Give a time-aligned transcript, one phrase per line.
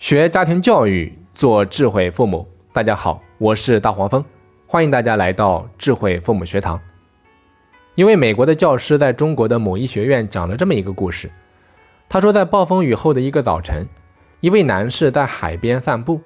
[0.00, 2.48] 学家庭教育，做智慧父母。
[2.72, 4.24] 大家好，我是大黄蜂，
[4.66, 6.80] 欢迎大家来到智慧父母学堂。
[7.96, 11.30] 一位美国的教师在中国的某医学院讲了这么一个故事。
[12.08, 13.86] 他说，在暴风雨后的一个早晨，
[14.40, 16.22] 一位男士在海边散步，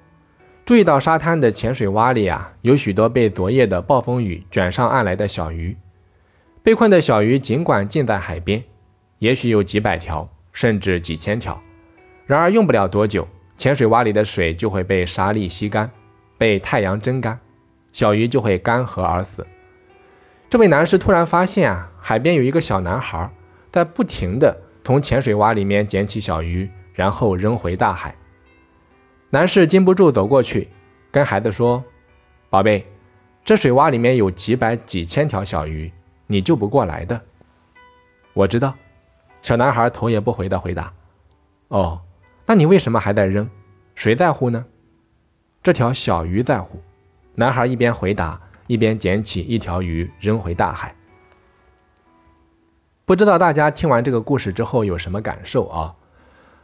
[0.63, 5.75] 注意到沙滩的浅水洼里啊，有许多被昨夜的暴风雨卷上岸来的小鱼。
[6.63, 8.63] 被困的小鱼尽管近在海边，
[9.19, 11.61] 也许有几百条，甚至几千条。
[12.25, 13.27] 然而用不了多久，
[13.57, 15.91] 浅水洼里的水就会被沙粒吸干。
[16.37, 17.39] 被太阳蒸干，
[17.93, 19.47] 小鱼就会干涸而死。
[20.49, 23.31] 这位男士突然发现啊，海边有一个小男孩
[23.71, 28.13] 在不停地从浅水洼里面捡起小鱼，然后扔回大海。
[29.29, 30.67] 男士禁不住走过去，
[31.09, 31.85] 跟孩子说
[32.51, 32.85] ：“宝贝，
[33.45, 35.91] 这水洼里面有几百几千条小鱼，
[36.27, 37.21] 你救不过来的。”
[38.33, 38.73] 我知道，
[39.41, 40.91] 小男孩头也不回地回答
[41.69, 42.01] ：“哦，
[42.45, 43.49] 那你为什么还在扔？
[43.95, 44.65] 谁在乎呢？”
[45.63, 46.81] 这条小鱼在乎。
[47.33, 50.95] 男孩一边回答，一边捡起一条鱼扔回大海。
[53.05, 55.95] 不知道大家听完这个故事之后有什么感受啊？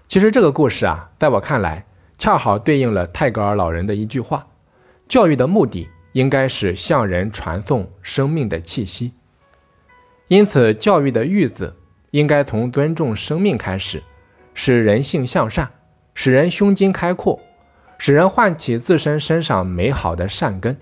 [0.07, 1.85] 其实这个故事啊，在我看来，
[2.17, 4.47] 恰好对应了泰戈尔老人的一句话：
[5.07, 9.13] 教育的目的应该是向人传送生命的气息。
[10.27, 11.75] 因此，教育的“育”字
[12.11, 14.01] 应该从尊重生命开始，
[14.53, 15.69] 使人性向善，
[16.13, 17.39] 使人胸襟开阔。
[17.97, 20.75] 使人唤起自身身上美好的善根，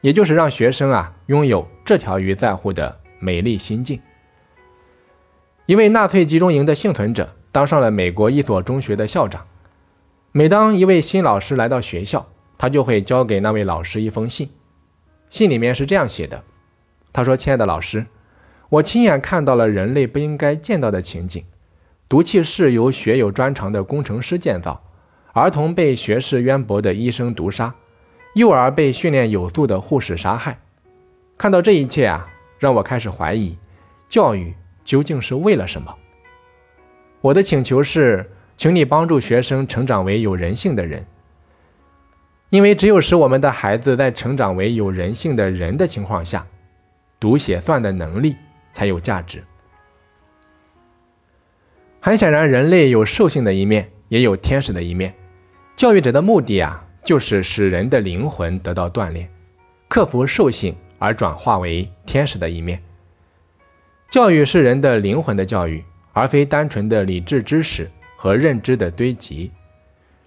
[0.00, 4.00] 也就是让学生啊拥有这条鱼在乎的美丽心境。
[5.66, 9.46] 一位纳粹集中营的幸存者当上了美国一所中学的校长。
[10.32, 14.48] 每当一位新老师来到学校，他就会交给那位老师一封信。
[15.28, 16.42] 信里面是这样写的
[17.12, 18.06] ：“他说，亲爱的老师，
[18.70, 21.44] 我亲眼看到了人类不应该见到的情景。
[22.08, 24.82] 毒气室由学有专长的工程师建造。”
[25.34, 27.74] 儿童被学识渊博的医生毒杀，
[28.36, 30.60] 幼儿被训练有素的护士杀害。
[31.36, 33.58] 看到这一切啊，让我开始怀疑，
[34.08, 34.54] 教育
[34.84, 35.96] 究竟是为了什么？
[37.20, 41.04] 我的请求是，请你帮助学生成长为有人性的人，
[42.50, 46.46] 因为只有使我们的孩子在成长为有人性的人的情况下，
[47.18, 48.36] 读写算的能力
[48.70, 49.42] 才有价值。
[52.04, 55.14] 很显然，人类有兽性的一面，也有天使的一面。
[55.74, 59.26] 教育者的目的啊，就是使人的灵魂得到锻炼，
[59.88, 62.82] 克服兽性而转化为天使的一面。
[64.10, 65.82] 教育是人的灵魂的教育，
[66.12, 69.50] 而非单纯的理智知识和认知的堆积。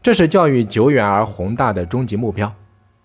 [0.01, 2.51] 这是教育久远而宏大的终极目标。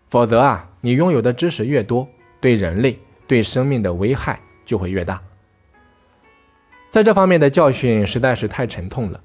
[0.08, 2.08] 否则啊，你拥有的知识越多，
[2.40, 5.20] 对人类、对生命的危害就会越大。
[6.92, 9.18] 在这方面的教训实在是太沉痛了。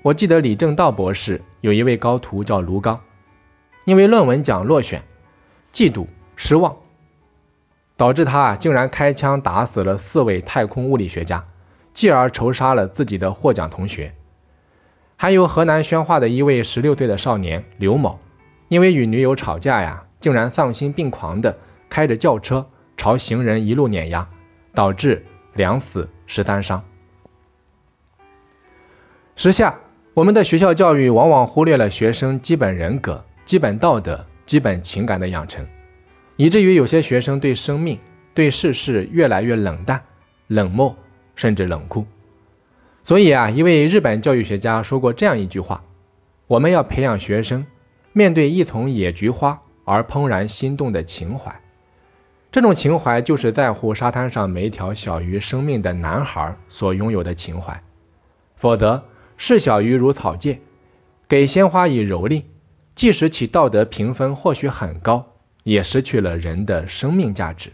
[0.00, 2.98] 我记得李政道博士有一位高徒叫卢刚，
[3.84, 5.02] 因为论文奖落选，
[5.70, 6.74] 嫉妒失望，
[7.98, 11.44] 导致他竟然开枪打死了四位太空物理学家，
[11.92, 14.14] 继而仇杀了自己的获奖同学。
[15.16, 18.18] 还有河南宣化的一位十六岁的少年刘某，
[18.68, 21.54] 因为与女友吵架呀，竟然丧心病狂的
[21.90, 22.66] 开着轿车
[22.96, 24.26] 朝行人一路碾压，
[24.72, 25.22] 导致
[25.52, 26.82] 两死十三伤。
[29.36, 29.78] 时下。
[30.14, 35.66] 我们的学校教育往往忽略了学生基本人格、基本道德、基本情感的养成，
[36.36, 37.98] 以至于有些学生对生命、
[38.32, 40.00] 对世事越来越冷淡、
[40.46, 40.94] 冷漠，
[41.34, 42.06] 甚至冷酷。
[43.02, 45.82] 所以啊，一位日本教育学家说过这样一句话：
[46.46, 47.66] 我们要培养学生
[48.12, 51.60] 面对一丛野菊花而怦然心动的情怀。
[52.52, 57.82] 这种情怀就是在乎沙滩上每一条小鱼生命的男孩所拥有的情怀，
[58.54, 59.02] 否则。
[59.46, 60.58] 视小鱼如草芥，
[61.28, 62.44] 给鲜花以蹂躏，
[62.94, 65.34] 即使其道德评分或许很高，
[65.64, 67.70] 也失去了人的生命价值。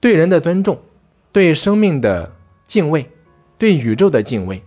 [0.00, 0.82] 对人的尊重，
[1.32, 2.36] 对生命的
[2.66, 3.06] 敬畏，
[3.56, 4.62] 对宇宙的敬畏，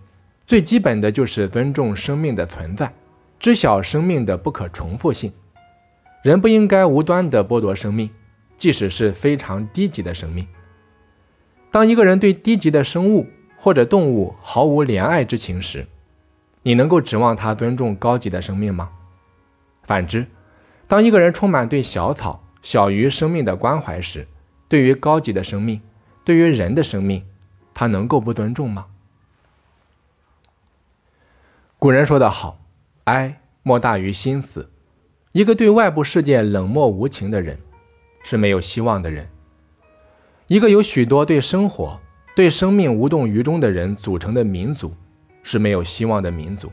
[0.48, 2.92] 最基本的就是尊重生命的存在，
[3.38, 5.32] 知晓生命的不可重复性。
[6.24, 8.10] 人不应该无端的剥夺生命，
[8.58, 10.44] 即使是非常低级的生命。
[11.70, 13.28] 当一个人对低级的生物，
[13.62, 15.86] 或者动物毫无怜爱之情时，
[16.64, 18.90] 你能够指望他尊重高级的生命吗？
[19.84, 20.26] 反之，
[20.88, 24.26] 当一个人充满对小草、小鱼生命的关怀时，
[24.68, 25.80] 对于高级的生命，
[26.24, 27.24] 对于人的生命，
[27.72, 28.86] 他能够不尊重吗？
[31.78, 32.58] 古人说得好
[33.04, 34.70] ：“哀莫大于心死。”
[35.30, 37.60] 一个对外部世界冷漠无情的人，
[38.24, 39.28] 是没有希望的人。
[40.48, 42.00] 一个有许多对生活。
[42.34, 44.94] 对生命无动于衷的人组成的民族，
[45.42, 46.72] 是没有希望的民族。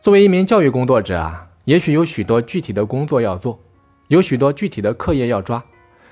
[0.00, 3.60] 作为一名教育工作者啊，也许有许多具体的工作要做，
[4.08, 5.64] 有许多具体的课业要抓，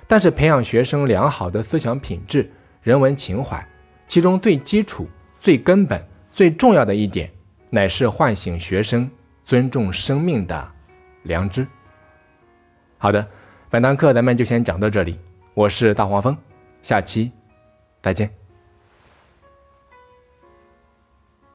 [0.07, 2.51] 但是培养学生良好的思想品质、
[2.83, 3.67] 人文情怀，
[4.07, 5.09] 其中最基础、
[5.41, 7.31] 最根本、最重要的一点，
[7.71, 9.11] 乃是唤醒学生
[9.45, 10.69] 尊重生命的
[11.25, 11.67] 良知。
[12.99, 13.27] 好的，
[13.71, 15.19] 本堂课咱们就先讲到这里，
[15.55, 16.37] 我是大黄蜂，
[16.83, 17.31] 下期
[18.05, 18.44] 再见。